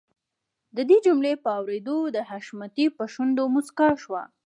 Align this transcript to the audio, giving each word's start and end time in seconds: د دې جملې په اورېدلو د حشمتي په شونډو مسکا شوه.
د 0.75 0.77
دې 0.89 0.97
جملې 1.05 1.33
په 1.43 1.49
اورېدلو 1.59 1.97
د 2.15 2.17
حشمتي 2.29 2.85
په 2.97 3.03
شونډو 3.13 3.43
مسکا 3.55 3.89
شوه. 4.03 4.21